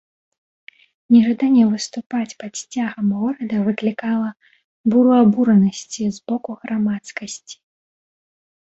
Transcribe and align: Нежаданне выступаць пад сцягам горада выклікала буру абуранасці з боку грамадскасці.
Нежаданне 1.15 1.63
выступаць 1.73 2.37
пад 2.43 2.51
сцягам 2.61 3.07
горада 3.19 3.57
выклікала 3.69 4.29
буру 4.95 5.11
абуранасці 5.23 6.03
з 6.19 6.27
боку 6.31 6.51
грамадскасці. 6.65 7.55